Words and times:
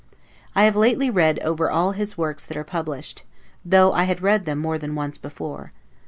I 0.55 0.63
have 0.63 0.75
lately 0.75 1.11
read 1.11 1.37
over 1.41 1.69
all 1.69 1.91
his 1.91 2.17
works 2.17 2.43
that 2.45 2.57
are 2.57 2.63
published, 2.63 3.21
though 3.63 3.93
I 3.93 4.05
had 4.05 4.19
read 4.19 4.45
them 4.45 4.57
more 4.57 4.79
than 4.79 4.95
once 4.95 5.19
before. 5.19 5.73